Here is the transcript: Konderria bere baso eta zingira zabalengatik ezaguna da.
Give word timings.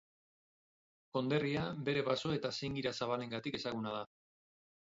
Konderria 1.17 1.67
bere 1.89 2.05
baso 2.09 2.33
eta 2.39 2.53
zingira 2.61 2.95
zabalengatik 3.01 3.59
ezaguna 3.63 3.93
da. 3.99 4.05